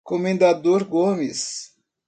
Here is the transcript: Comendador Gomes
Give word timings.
Comendador 0.03 0.83
Gomes 0.89 1.77